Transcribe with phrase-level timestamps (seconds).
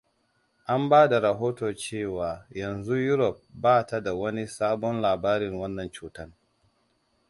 [0.73, 6.33] An bada rahoto cewa yanzu Europe ba ta da wani sabon labarin wannan cutan.